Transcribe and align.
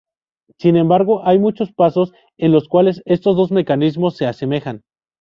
Sin 0.57 0.77
embargo, 0.77 1.21
hay 1.27 1.37
muchos 1.37 1.71
pasos 1.73 2.11
en 2.37 2.51
los 2.51 2.67
cuales 2.67 3.03
estos 3.05 3.35
dos 3.37 3.51
mecanismos 3.51 4.17
se 4.17 4.25
asemejan. 4.25 4.81